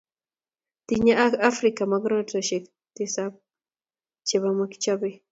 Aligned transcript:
tinyei 0.87 1.39
Afrika 1.49 1.81
mogornotosiek 1.91 2.63
tisab 2.95 3.33
che 4.27 4.35
mokichobei 4.57 5.15